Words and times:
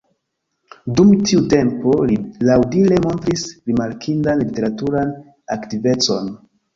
Dum 0.99 1.09
tiu 1.31 1.41
tempo 1.53 1.91
li 2.11 2.15
laŭdire 2.49 2.97
montris 3.03 3.43
rimarkindan 3.71 4.41
literaturan 4.45 5.13
aktivecon. 5.57 6.33